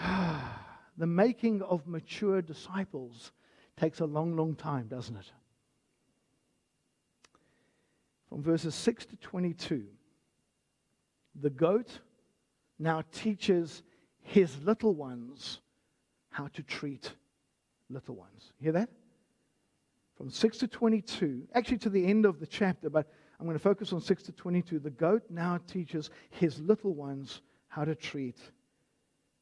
[0.96, 3.30] the making of mature disciples
[3.76, 5.30] takes a long, long time, doesn't it?
[8.28, 9.84] From verses 6 to 22,
[11.40, 12.00] the goat
[12.78, 13.82] now teaches
[14.22, 15.60] his little ones
[16.30, 17.12] how to treat
[17.90, 18.52] little ones.
[18.60, 18.88] Hear that?
[20.16, 23.62] From 6 to 22, actually to the end of the chapter, but I'm going to
[23.62, 24.78] focus on 6 to 22.
[24.78, 28.36] The goat now teaches his little ones how to treat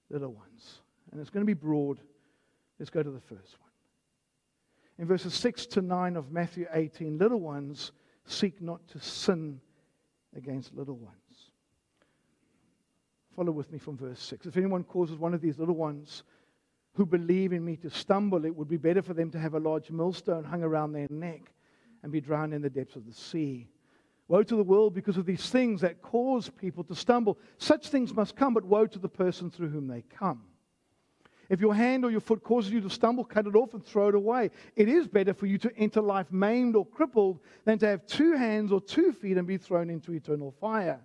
[0.09, 0.81] little ones.
[1.13, 2.01] And it's going to be broad.
[2.79, 3.71] Let's go to the first one.
[4.99, 7.93] In verses 6 to 9 of Matthew 18, little ones
[8.27, 9.61] seek not to sin
[10.37, 11.20] against little ones.
[13.37, 14.47] Follow with me from verse 6.
[14.47, 16.25] If anyone causes one of these little ones
[16.95, 19.61] who believe in me to stumble, it would be better for them to have a
[19.61, 21.53] large millstone hung around their neck
[22.03, 23.69] and be drowned in the depths of the sea.
[24.29, 27.39] Woe to the world because of these things that cause people to stumble.
[27.59, 30.43] Such things must come, but woe to the person through whom they come.
[31.49, 34.09] If your hand or your foot causes you to stumble, cut it off and throw
[34.09, 34.51] it away.
[34.77, 38.35] It is better for you to enter life maimed or crippled than to have two
[38.37, 41.01] hands or two feet and be thrown into eternal fire.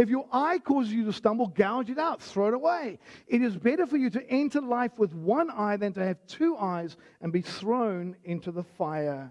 [0.00, 2.98] If your eye causes you to stumble, gouge it out, throw it away.
[3.26, 6.56] It is better for you to enter life with one eye than to have two
[6.56, 9.30] eyes and be thrown into the fire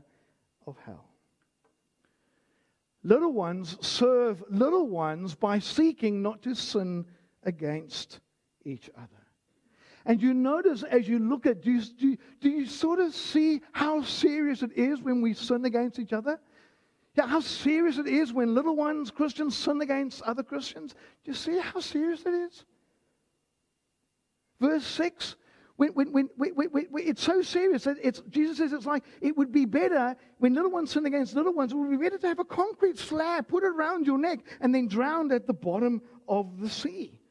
[0.68, 1.06] of hell.
[3.04, 7.08] Little ones serve little ones by seeking not to sin
[7.42, 8.20] against
[8.64, 9.26] each other.
[10.06, 13.62] And you notice as you look at, do you, do, do you sort of see
[13.72, 16.40] how serious it is when we sin against each other?
[17.16, 20.94] Yeah, how serious it is when little ones, Christians, sin against other Christians.
[21.24, 22.66] Do you see how serious it is?
[24.60, 25.36] Verse 6
[25.80, 29.54] when, when, when, when, it's so serious that it's, Jesus says it's like it would
[29.54, 32.40] be better when little ones sin against little ones, it would be better to have
[32.40, 36.70] a concrete slab put around your neck and then drowned at the bottom of the
[36.70, 37.22] sea.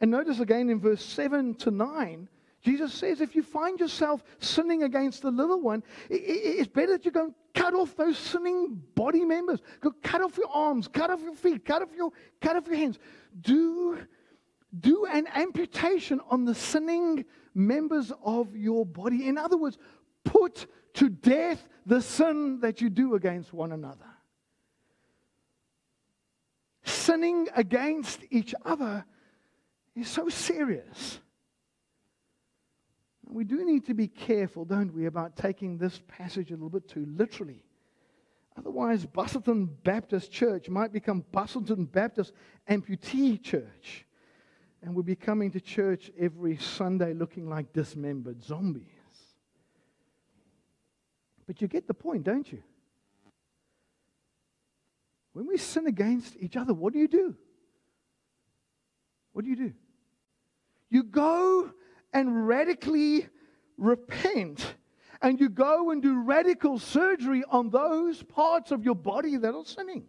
[0.00, 2.26] And notice again in verse 7 to 9,
[2.66, 7.12] Jesus says if you find yourself sinning against the little one, it's better that you
[7.12, 9.60] go and cut off those sinning body members.
[9.80, 12.74] Go cut off your arms, cut off your feet, cut off your, cut off your
[12.74, 12.98] hands.
[13.40, 14.00] Do
[14.80, 17.24] do an amputation on the sinning
[17.54, 19.28] members of your body.
[19.28, 19.78] In other words,
[20.24, 24.10] put to death the sin that you do against one another.
[26.82, 29.04] Sinning against each other
[29.94, 31.20] is so serious.
[33.28, 36.88] We do need to be careful, don't we, about taking this passage a little bit
[36.88, 37.64] too literally.
[38.56, 42.32] Otherwise, Busselton Baptist Church might become Busselton Baptist
[42.68, 44.06] Amputee Church
[44.82, 48.84] and we'll be coming to church every Sunday looking like dismembered zombies.
[51.46, 52.62] But you get the point, don't you?
[55.32, 57.34] When we sin against each other, what do you do?
[59.32, 59.72] What do you do?
[60.88, 61.72] You go
[62.12, 63.28] and radically
[63.76, 64.74] repent,
[65.22, 69.64] and you go and do radical surgery on those parts of your body that are
[69.64, 70.04] sinning.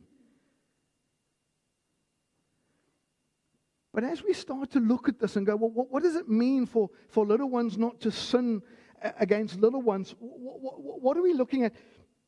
[3.94, 6.30] But as we start to look at this and go, well, what, what does it
[6.30, 8.62] mean for, for little ones not to sin
[9.02, 10.14] uh, against little ones?
[10.20, 11.74] What, what, what are we looking at?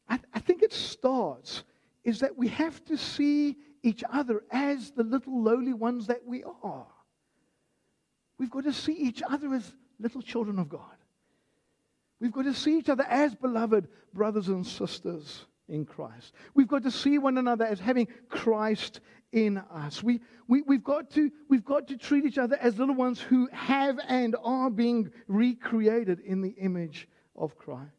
[0.08, 1.64] I, I think it starts
[2.04, 6.44] is that we have to see each other as the little lowly ones that we
[6.64, 6.88] are.
[8.40, 10.82] We've got to see each other as little children of God.
[12.20, 16.34] We've got to see each other as beloved brothers and sisters in Christ.
[16.56, 20.02] We've got to see one another as having Christ in us.
[20.02, 23.48] We, we, we've, got to, we've got to treat each other as little ones who
[23.52, 27.92] have and are being recreated in the image of Christ.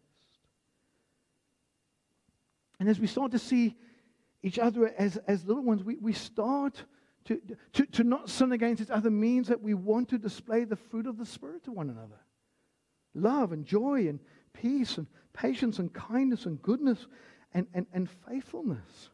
[2.81, 3.77] And as we start to see
[4.43, 6.83] each other as, as little ones, we, we start
[7.27, 7.41] To,
[7.75, 11.07] to, to not sin against each other means that we want to display the fruit
[11.07, 12.21] of the Spirit to one another
[13.13, 14.21] love and joy and
[14.53, 17.09] peace and patience and kindness and goodness
[17.53, 19.11] and, and, and faithfulness.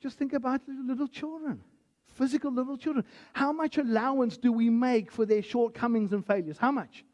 [0.00, 1.62] Just think about little children,
[2.08, 3.04] physical little children.
[3.32, 6.58] How much allowance do we make for their shortcomings and failures?
[6.58, 7.04] How much?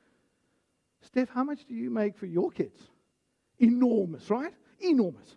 [1.02, 2.80] Steph, how much do you make for your kids?
[3.58, 4.54] Enormous, right?
[4.80, 5.36] Enormous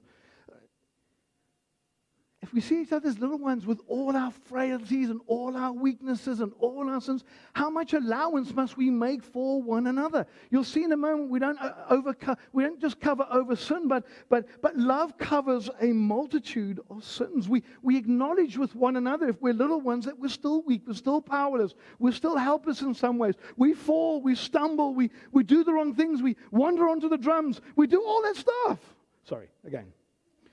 [2.54, 6.40] we see each other as little ones with all our frailties and all our weaknesses
[6.40, 10.26] and all our sins, how much allowance must we make for one another?
[10.50, 13.88] You'll see in a moment we don't uh, overco- we don't just cover over sin,
[13.88, 17.48] but but but love covers a multitude of sins.
[17.48, 20.94] We we acknowledge with one another if we're little ones that we're still weak, we're
[20.94, 23.36] still powerless, we're still helpless in some ways.
[23.58, 27.62] We fall, we stumble, we we do the wrong things, we wander onto the drums,
[27.76, 28.80] we do all that stuff.
[29.24, 29.94] Sorry, again,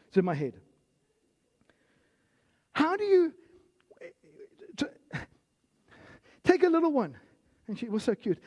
[0.07, 0.55] it's in my head.
[2.79, 3.35] How do you
[6.45, 7.17] take a little one?
[7.67, 8.39] And she was so cute.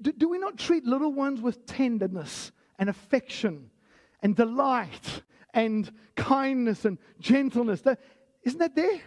[0.00, 3.68] Do, do we not treat little ones with tenderness and affection
[4.22, 7.82] and delight and kindness and gentleness?
[8.44, 9.00] Isn't that there?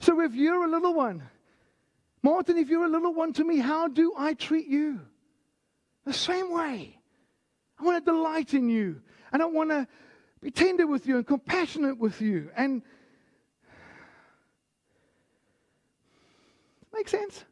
[0.00, 1.22] So if you're a little one,
[2.24, 5.00] Martin, if you're a little one to me, how do I treat you?
[6.04, 6.98] The same way.
[7.78, 9.00] I want to delight in you.
[9.32, 9.86] And I want to
[10.40, 12.82] be tender with you and compassionate with you and
[16.94, 17.44] Make sense?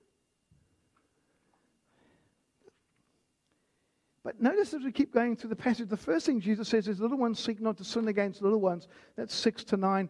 [4.24, 7.00] But notice as we keep going through the passage, the first thing Jesus says is,
[7.00, 8.86] Little ones seek not to sin against little ones.
[9.16, 10.08] That's six to nine.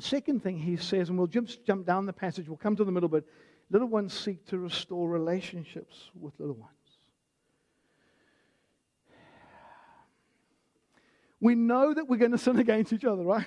[0.00, 2.92] Second thing he says, and we'll just jump down the passage, we'll come to the
[2.92, 3.24] middle, but
[3.68, 6.72] little ones seek to restore relationships with little ones.
[11.40, 13.46] We know that we're going to sin against each other, right?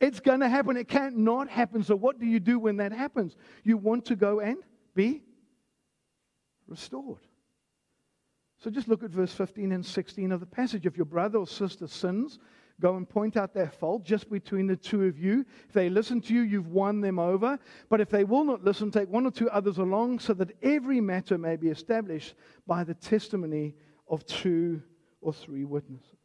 [0.00, 0.76] It's going to happen.
[0.76, 1.82] It can't not happen.
[1.82, 3.36] So, what do you do when that happens?
[3.64, 4.58] You want to go and
[4.94, 5.22] be
[6.68, 7.26] restored.
[8.58, 10.86] So, just look at verse 15 and 16 of the passage.
[10.86, 12.38] If your brother or sister sins,
[12.80, 15.44] go and point out their fault just between the two of you.
[15.66, 17.58] If they listen to you, you've won them over.
[17.88, 21.00] But if they will not listen, take one or two others along so that every
[21.00, 22.34] matter may be established
[22.66, 23.74] by the testimony
[24.08, 24.80] of two
[25.20, 26.17] or three witnesses.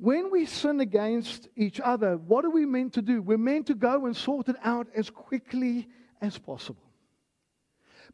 [0.00, 3.20] When we sin against each other, what are we meant to do?
[3.20, 5.88] We're meant to go and sort it out as quickly
[6.22, 6.90] as possible.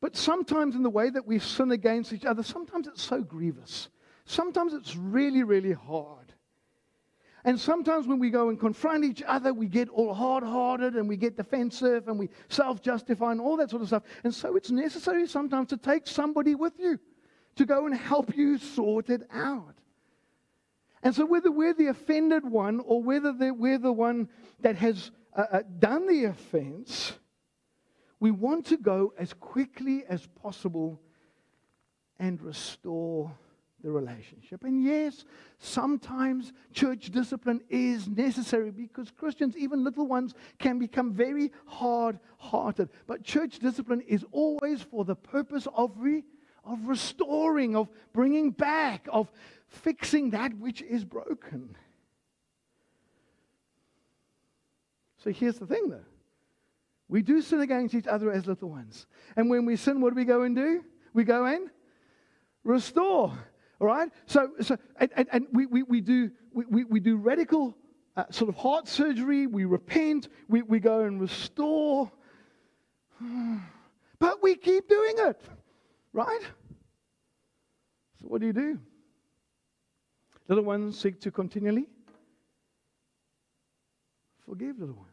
[0.00, 3.88] But sometimes, in the way that we sin against each other, sometimes it's so grievous.
[4.24, 6.32] Sometimes it's really, really hard.
[7.44, 11.08] And sometimes when we go and confront each other, we get all hard hearted and
[11.08, 14.02] we get defensive and we self justify and all that sort of stuff.
[14.24, 16.98] And so it's necessary sometimes to take somebody with you
[17.54, 19.76] to go and help you sort it out.
[21.06, 25.44] And so, whether we're the offended one or whether we're the one that has uh,
[25.52, 27.12] uh, done the offense,
[28.18, 31.00] we want to go as quickly as possible
[32.18, 33.30] and restore
[33.84, 34.64] the relationship.
[34.64, 35.24] And yes,
[35.60, 42.88] sometimes church discipline is necessary because Christians, even little ones, can become very hard hearted.
[43.06, 46.24] But church discipline is always for the purpose of, re-
[46.64, 49.30] of restoring, of bringing back, of
[49.68, 51.76] fixing that which is broken.
[55.18, 56.04] So here's the thing, though.
[57.08, 59.06] We do sin against each other as little ones.
[59.36, 60.84] And when we sin, what do we go and do?
[61.14, 61.70] We go and
[62.64, 63.32] restore.
[63.80, 64.10] All right?
[64.26, 67.76] So, so and, and, and we, we, we, do, we, we do radical
[68.16, 69.46] uh, sort of heart surgery.
[69.46, 70.28] We repent.
[70.48, 72.10] We, we go and restore.
[74.18, 75.38] But we keep doing it.
[76.14, 76.40] Right?
[78.18, 78.78] So, what do you do?
[80.48, 81.86] Little ones seek to continually
[84.46, 85.10] forgive little ones.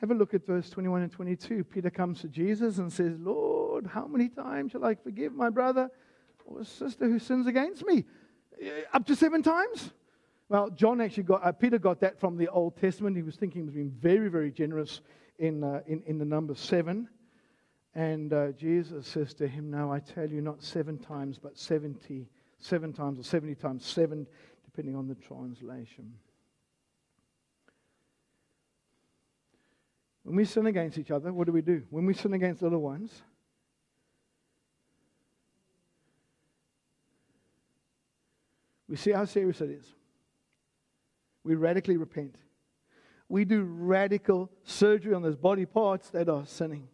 [0.00, 1.64] Have a look at verse 21 and 22.
[1.64, 5.90] Peter comes to Jesus and says, Lord, how many times shall I forgive my brother
[6.44, 8.04] or sister who sins against me?
[8.92, 9.90] Up to seven times?
[10.48, 13.16] Well, John actually got, uh, Peter got that from the Old Testament.
[13.16, 15.00] He was thinking he was being very, very generous
[15.38, 17.08] in, uh, in, in the number seven.
[17.96, 22.28] And uh, Jesus says to him, Now I tell you, not seven times, but 70,
[22.58, 24.26] seven times or 70 times seven,
[24.66, 26.12] depending on the translation.
[30.24, 31.84] When we sin against each other, what do we do?
[31.88, 33.22] When we sin against little ones,
[38.90, 39.86] we see how serious it is.
[41.44, 42.36] We radically repent.
[43.30, 46.88] We do radical surgery on those body parts that are sinning.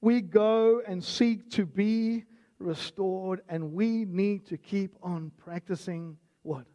[0.00, 2.24] We go and seek to be
[2.58, 6.66] restored, and we need to keep on practicing what?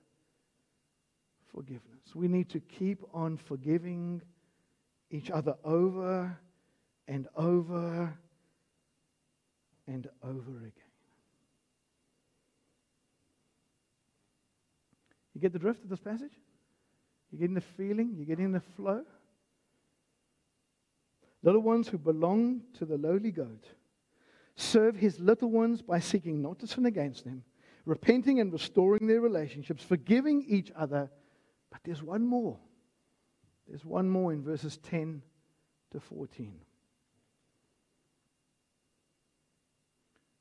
[1.55, 2.13] forgiveness.
[2.13, 4.21] We need to keep on forgiving
[5.09, 6.37] each other over
[7.07, 8.13] and over
[9.87, 10.71] and over again.
[15.33, 16.33] You get the drift of this passage?
[17.31, 18.15] You getting the feeling?
[18.17, 19.03] You getting the flow?
[21.45, 23.65] Little ones who belong to the lowly goat
[24.55, 27.43] serve his little ones by seeking not to sin against them,
[27.85, 31.07] repenting and restoring their relationships, forgiving each other.
[31.69, 32.57] But there's one more.
[33.67, 35.21] There's one more in verses 10
[35.91, 36.51] to 14.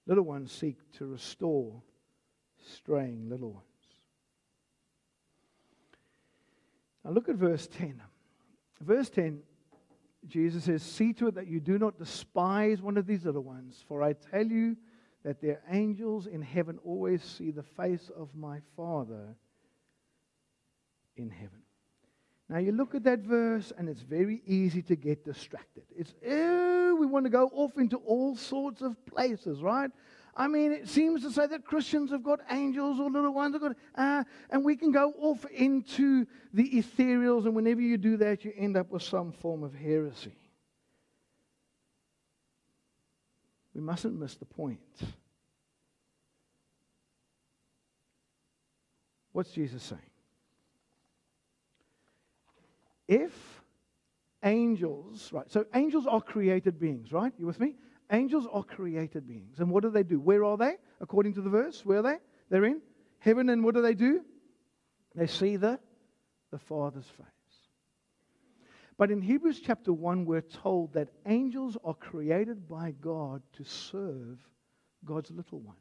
[0.07, 1.83] Little ones seek to restore
[2.77, 3.65] straying little ones.
[7.05, 8.01] Now look at verse 10.
[8.81, 9.43] Verse 10,
[10.27, 13.85] Jesus says, See to it that you do not despise one of these little ones,
[13.89, 14.77] for I tell you
[15.25, 19.37] that their angels in heaven always see the face of my Father
[21.17, 21.63] in heaven.
[22.49, 25.85] Now you look at that verse, and it's very easy to get distracted.
[25.97, 29.91] It's, oh, we want to go off into all sorts of places, right?
[30.37, 33.63] I mean, it seems to say that Christians have got angels or little ones, have
[33.63, 38.45] got, uh, and we can go off into the ethereals, and whenever you do that,
[38.45, 40.35] you end up with some form of heresy.
[43.75, 44.81] We mustn't miss the point.
[49.33, 50.01] What's Jesus saying?
[53.07, 53.33] If
[54.43, 57.33] angels, right, so angels are created beings, right?
[57.39, 57.75] You with me?
[58.13, 59.61] Angels are created beings.
[59.61, 60.21] And what do they do?
[60.21, 60.77] Where are they?
[61.01, 62.17] According to the verse, where are they?
[62.51, 62.83] They're in
[63.19, 64.23] heaven, and what do they do?
[65.15, 65.79] They see the,
[66.51, 67.27] the Father's face.
[68.97, 74.39] But in Hebrews chapter 1, we're told that angels are created by God to serve
[75.05, 75.79] God's little ones.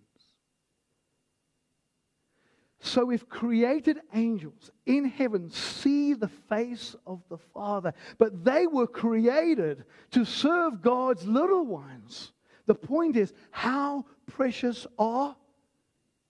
[2.86, 8.88] So, if created angels in heaven see the face of the Father, but they were
[8.88, 12.34] created to serve God's little ones,
[12.66, 15.34] the point is, how precious are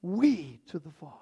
[0.04, 1.18] we to the Father?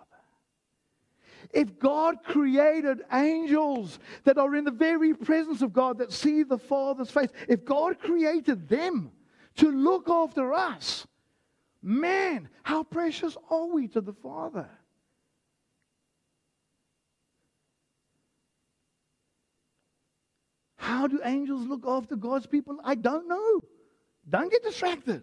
[1.54, 6.58] If God created angels that are in the very presence of God, that see the
[6.58, 9.14] Father's face, if God created them
[9.56, 11.08] to look after us,
[11.82, 14.70] man, how precious are we to the Father?
[20.82, 22.80] How do angels look after God's people?
[22.84, 23.62] I don't know.
[24.28, 25.22] Don't get distracted.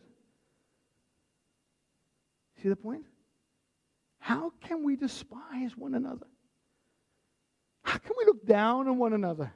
[2.62, 3.04] See the point?
[4.20, 6.28] How can we despise one another?
[7.82, 9.52] How can we look down on one another?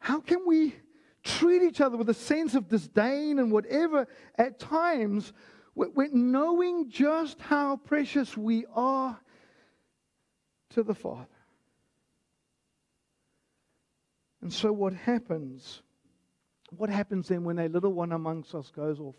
[0.00, 0.74] How can we
[1.24, 4.06] treat each other with a sense of disdain and whatever
[4.36, 5.32] at times,
[5.74, 9.18] we're knowing just how precious we are
[10.70, 11.26] to the Father.
[14.40, 15.82] And so, what happens?
[16.70, 19.16] What happens then when a little one amongst us goes off?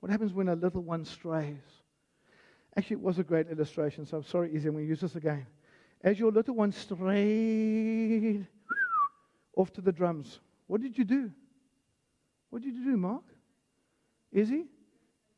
[0.00, 1.56] What happens when a little one strays?
[2.76, 5.16] Actually, it was a great illustration, so I'm sorry, Izzy, I'm going to use this
[5.16, 5.46] again.
[6.02, 8.46] As your little one strayed
[9.56, 11.32] off to the drums, what did you do?
[12.50, 13.24] What did you do, Mark?
[14.30, 14.66] Izzy?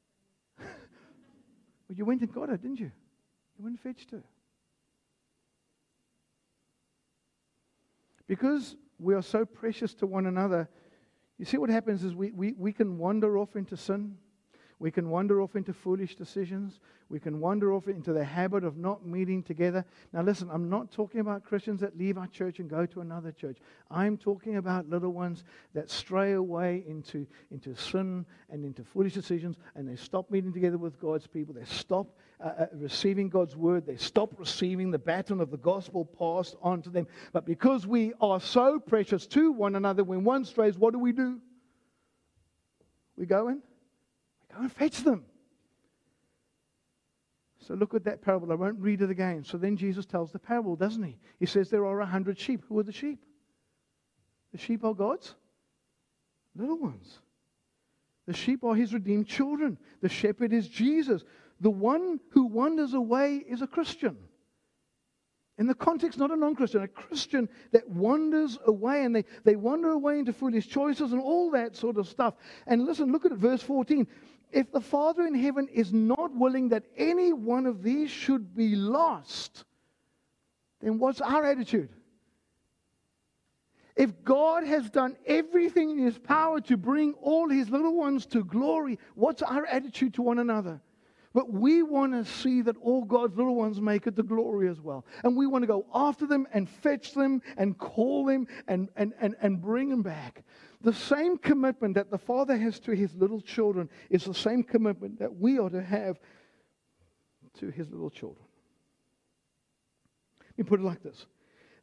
[0.58, 0.66] well,
[1.94, 2.90] you went and got her, didn't you?
[3.56, 4.22] You went and fetched her.
[8.28, 10.68] Because we are so precious to one another,
[11.38, 14.16] you see what happens is we, we, we can wander off into sin.
[14.80, 16.78] We can wander off into foolish decisions.
[17.08, 19.84] We can wander off into the habit of not meeting together.
[20.12, 23.32] Now, listen, I'm not talking about Christians that leave our church and go to another
[23.32, 23.58] church.
[23.90, 25.42] I'm talking about little ones
[25.74, 30.78] that stray away into, into sin and into foolish decisions, and they stop meeting together
[30.78, 31.54] with God's people.
[31.54, 33.84] They stop uh, uh, receiving God's word.
[33.84, 37.08] They stop receiving the baton of the gospel passed on to them.
[37.32, 41.10] But because we are so precious to one another, when one strays, what do we
[41.10, 41.40] do?
[43.16, 43.60] We go in
[44.58, 45.24] And fetch them.
[47.66, 48.50] So look at that parable.
[48.50, 49.44] I won't read it again.
[49.44, 51.18] So then Jesus tells the parable, doesn't he?
[51.38, 52.64] He says there are a hundred sheep.
[52.68, 53.20] Who are the sheep?
[54.52, 55.34] The sheep are God's
[56.56, 57.20] little ones.
[58.26, 59.78] The sheep are his redeemed children.
[60.00, 61.24] The shepherd is Jesus.
[61.60, 64.16] The one who wanders away is a Christian.
[65.58, 69.56] In the context, not a non Christian, a Christian that wanders away and they, they
[69.56, 72.34] wander away into foolish choices and all that sort of stuff.
[72.68, 74.06] And listen, look at verse 14.
[74.52, 78.76] If the Father in heaven is not willing that any one of these should be
[78.76, 79.64] lost,
[80.80, 81.90] then what's our attitude?
[83.96, 88.44] If God has done everything in his power to bring all his little ones to
[88.44, 90.80] glory, what's our attitude to one another?
[91.34, 94.80] But we want to see that all God's little ones make it to glory as
[94.80, 95.04] well.
[95.24, 99.12] And we want to go after them and fetch them and call them and, and,
[99.20, 100.42] and, and bring them back.
[100.80, 105.18] The same commitment that the Father has to his little children is the same commitment
[105.18, 106.18] that we are to have
[107.58, 108.44] to his little children.
[110.40, 111.26] Let me put it like this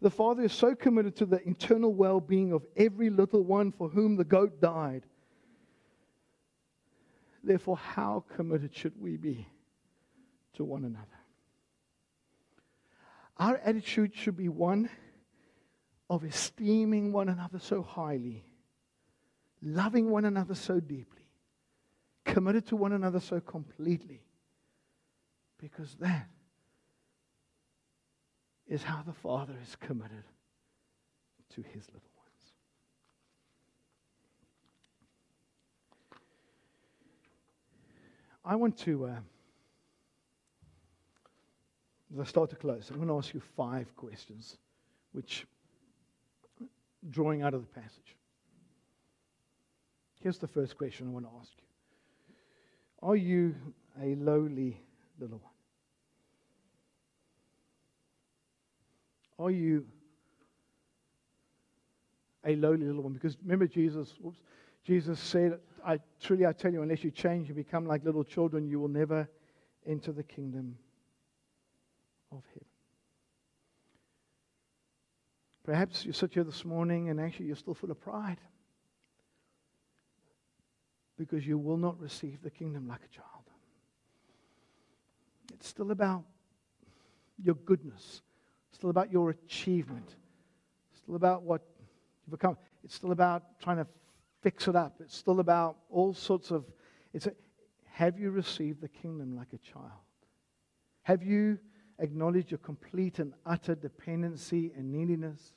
[0.02, 3.90] The Father is so committed to the eternal well being of every little one for
[3.90, 5.06] whom the goat died
[7.46, 9.48] Therefore, how committed should we be
[10.54, 11.06] to one another?
[13.38, 14.90] Our attitude should be one
[16.10, 18.44] of esteeming one another so highly,
[19.62, 21.28] loving one another so deeply,
[22.24, 24.24] committed to one another so completely,
[25.60, 26.30] because that
[28.68, 30.24] is how the Father is committed
[31.54, 32.15] to his little.
[38.48, 39.16] I want to, uh,
[42.14, 44.58] as I start to close, I'm going to ask you five questions,
[45.14, 45.48] which
[47.10, 48.16] drawing out of the passage.
[50.22, 51.64] Here's the first question I want to ask you
[53.02, 53.56] Are you
[54.00, 54.80] a lowly
[55.20, 55.52] little one?
[59.40, 59.86] Are you
[62.46, 63.14] a lowly little one?
[63.14, 64.40] Because remember, Jesus, whoops,
[64.84, 68.68] Jesus said, I truly I tell you, unless you change and become like little children,
[68.68, 69.30] you will never
[69.86, 70.78] enter the kingdom
[72.32, 72.66] of heaven.
[75.64, 78.40] Perhaps you sit here this morning and actually you're still full of pride
[81.18, 83.30] because you will not receive the kingdom like a child.
[85.54, 86.24] It's still about
[87.42, 88.22] your goodness,
[88.72, 90.16] still about your achievement,
[90.96, 91.62] still about what
[92.26, 92.58] you've become.
[92.84, 93.88] It's still about trying to
[94.46, 94.98] fix it up.
[95.00, 96.66] It's still about all sorts of.
[97.14, 97.32] It's a,
[97.86, 100.06] have you received the kingdom like a child?
[101.02, 101.58] Have you
[101.98, 105.54] acknowledged your complete and utter dependency and neediness?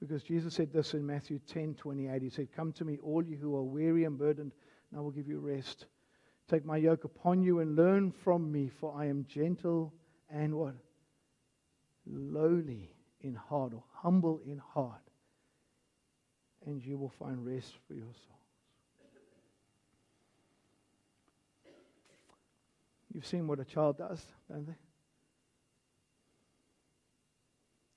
[0.00, 2.22] Because Jesus said this in Matthew 10 28.
[2.22, 4.52] He said, Come to me, all you who are weary and burdened,
[4.90, 5.84] and I will give you rest.
[6.48, 9.92] Take my yoke upon you and learn from me, for I am gentle
[10.30, 10.76] and what?
[12.06, 15.02] Lowly in heart or humble in heart,
[16.64, 18.36] and you will find rest for your souls.
[23.12, 24.76] You've seen what a child does, don't they?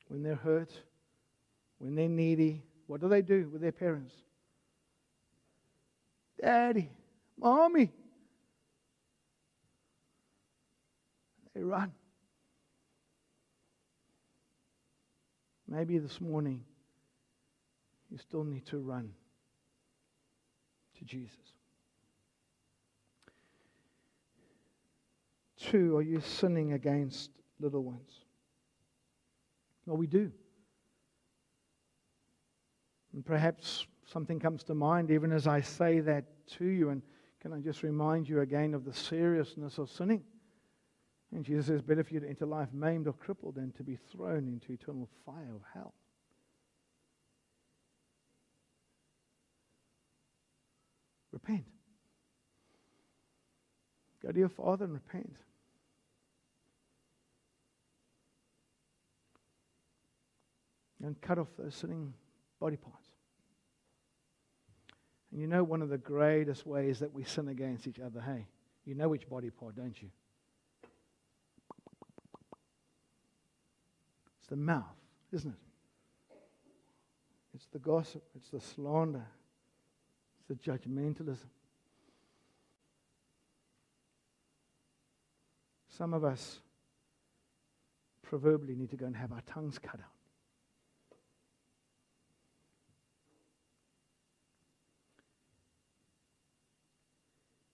[0.08, 0.72] When they're hurt,
[1.78, 4.14] when they're needy, what do they do with their parents?
[6.42, 6.90] Daddy,
[7.38, 7.92] mommy.
[11.54, 11.92] They run.
[15.70, 16.64] Maybe this morning
[18.10, 19.12] you still need to run
[20.98, 21.38] to Jesus.
[25.60, 28.10] Two, are you sinning against little ones?
[29.86, 30.32] Well, we do.
[33.14, 36.26] And perhaps something comes to mind even as I say that
[36.58, 36.90] to you.
[36.90, 37.04] And
[37.42, 40.24] can I just remind you again of the seriousness of sinning?
[41.32, 43.98] And Jesus says, better for you to enter life maimed or crippled than to be
[44.12, 45.94] thrown into eternal fire of hell.
[51.32, 51.66] Repent.
[54.24, 55.36] Go to your Father and repent.
[61.02, 62.14] And cut off those sinning
[62.60, 63.08] body parts.
[65.32, 68.48] And you know one of the greatest ways that we sin against each other, hey?
[68.84, 70.10] You know which body part, don't you?
[74.50, 74.84] The mouth,
[75.32, 76.38] isn't it?
[77.54, 79.26] It's the gossip, it's the slander,
[80.38, 81.46] it's the judgmentalism.
[85.90, 86.60] Some of us
[88.24, 90.20] proverbially need to go and have our tongues cut out.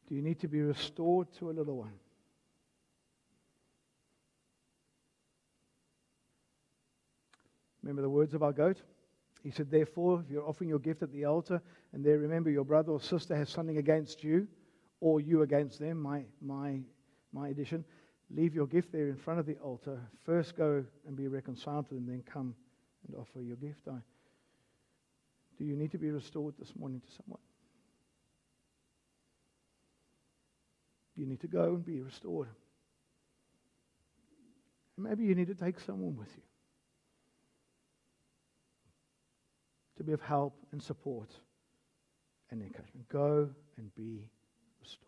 [0.08, 1.94] Do you need to be restored to a little one?
[7.86, 8.82] Remember the words of our goat?
[9.44, 11.62] He said, Therefore, if you're offering your gift at the altar,
[11.94, 14.48] and there remember your brother or sister has something against you,
[15.02, 16.80] or you against them, my, my,
[17.32, 17.86] my addition,
[18.32, 20.02] leave your gift there in front of the altar.
[20.24, 22.56] First go and be reconciled to them, then come
[23.08, 23.82] and offer your gift.
[23.88, 23.98] I,
[25.60, 27.42] do you need to be restored this morning to someone?
[31.16, 32.48] You need to go and be restored.
[34.98, 36.42] Maybe you need to take someone with you.
[39.98, 41.30] To be of help and support
[42.52, 43.08] and encouragement.
[43.10, 44.28] Go and be
[44.82, 45.02] restored.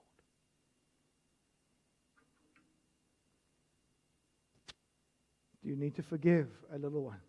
[5.64, 7.20] Do you need to forgive a little one?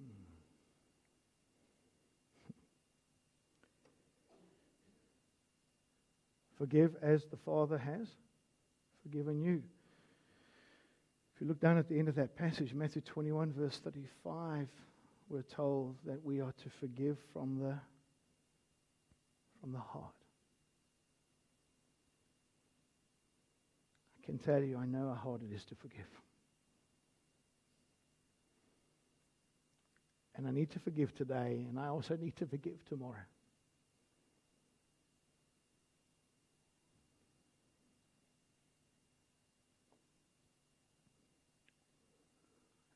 [0.00, 0.08] Hmm.
[6.58, 8.08] Forgive as the Father has
[9.02, 9.62] forgiven you.
[11.42, 14.68] You look down at the end of that passage, Matthew 21, verse 35,
[15.28, 17.74] we're told that we are to forgive from the,
[19.60, 20.14] from the heart.
[24.22, 26.06] I can tell you, I know how hard it is to forgive.
[30.36, 33.16] And I need to forgive today, and I also need to forgive tomorrow.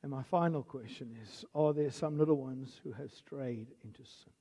[0.07, 4.33] And my final question is Are there some little ones who have strayed into sin?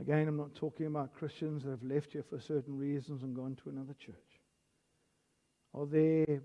[0.00, 3.56] Again, I'm not talking about Christians that have left here for certain reasons and gone
[3.62, 4.16] to another church.
[5.72, 6.42] Are there,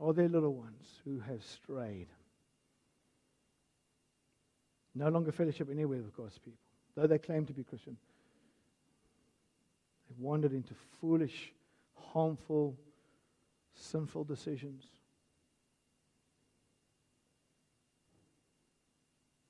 [0.00, 2.08] are there little ones who have strayed?
[4.92, 6.58] No longer fellowship anywhere with God's people,
[6.96, 7.96] though they claim to be Christian.
[10.08, 11.52] They've wandered into foolish,
[12.12, 12.76] harmful,
[13.74, 14.84] sinful decisions.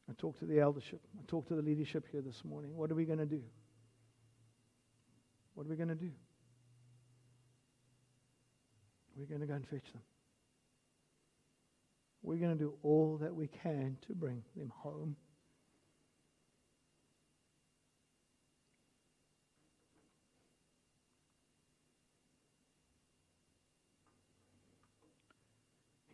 [0.09, 1.01] I talked to the eldership.
[1.18, 2.77] I talked to the leadership here this morning.
[2.77, 3.43] What are we going to do?
[5.55, 6.11] What are we going to do?
[9.16, 10.03] We're going to go and fetch them.
[12.23, 15.16] We're going to do all that we can to bring them home.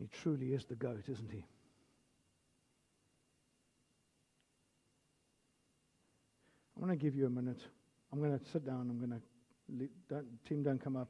[0.06, 1.44] He truly is the goat, isn't he?
[6.76, 7.60] I'm going to give you a minute.
[8.12, 8.88] I'm going to sit down.
[8.88, 11.08] I'm going to, don't, team, don't come up.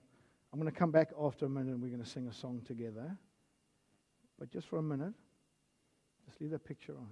[0.50, 2.62] I'm going to come back after a minute and we're going to sing a song
[2.66, 3.14] together.
[4.38, 5.12] But just for a minute,
[6.26, 7.08] just leave that picture on.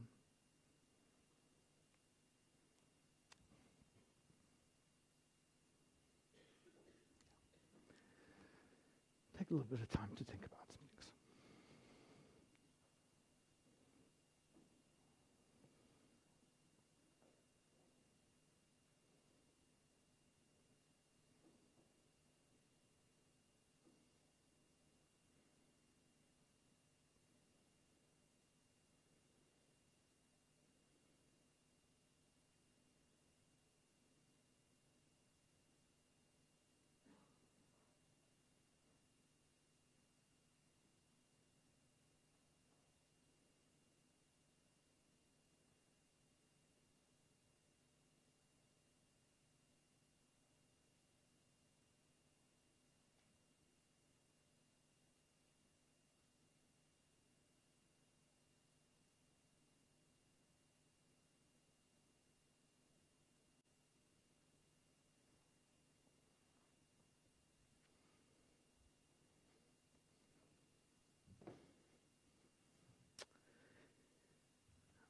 [9.37, 10.75] Take a little bit of time to think about it.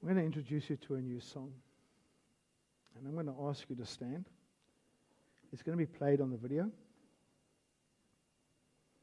[0.04, 1.50] I'm going to introduce you to a new song.
[2.94, 4.26] And I'm going to ask you to stand.
[5.50, 6.70] It's going to be played on the video.